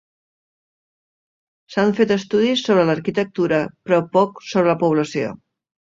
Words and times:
S'han 1.75 1.93
fet 2.01 2.15
estudis 2.17 2.65
sobre 2.69 2.85
l'arquitectura 2.91 3.61
però 3.89 4.01
poc 4.17 4.45
sobre 4.53 4.73
la 4.73 4.79
població. 4.87 5.31